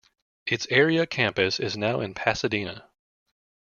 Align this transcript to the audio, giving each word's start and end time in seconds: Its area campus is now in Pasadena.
Its 0.47 0.65
area 0.71 1.05
campus 1.05 1.59
is 1.59 1.77
now 1.77 1.99
in 2.01 2.15
Pasadena. 2.15 2.89